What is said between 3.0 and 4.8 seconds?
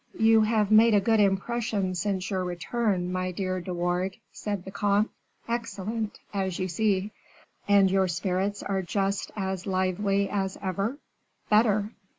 my dear De Wardes," said the